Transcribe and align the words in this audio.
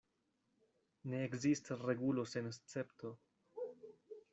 Ne 1.11 1.19
ekzistas 1.27 1.79
regulo 1.93 2.27
sen 2.33 2.51
escepto. 2.55 3.17